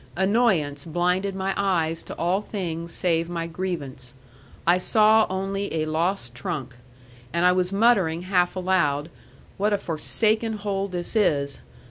Annoyance 0.15 0.83
blinded 0.83 1.35
my 1.35 1.53
eyes 1.55 2.01
to 2.01 2.15
all 2.17 2.41
things 2.41 2.91
save 2.91 3.29
my 3.29 3.45
grievance: 3.45 4.15
I 4.65 4.79
saw 4.79 5.27
only 5.29 5.71
a 5.75 5.85
lost 5.85 6.33
trunk. 6.33 6.77
And 7.31 7.45
I 7.45 7.51
was 7.51 7.71
muttering 7.71 8.23
half 8.23 8.55
aloud, 8.55 9.11
"What 9.57 9.73
a 9.73 9.77
forsaken 9.77 10.53
hole 10.53 10.87
this 10.87 11.15
is!" 11.15 11.59